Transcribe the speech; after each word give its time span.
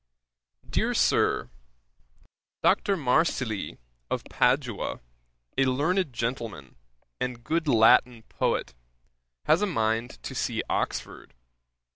'DEAR 0.67 0.95
SIR, 0.95 1.51
'Dr. 2.63 2.97
Marsili 2.97 3.77
of 4.09 4.23
Padua, 4.31 4.99
a 5.59 5.65
learned 5.65 6.11
gentleman, 6.11 6.75
and 7.19 7.43
good 7.43 7.67
Latin 7.67 8.23
poet, 8.23 8.73
has 9.45 9.61
a 9.61 9.67
mind 9.67 10.17
to 10.23 10.33
see 10.33 10.63
Oxford. 10.67 11.35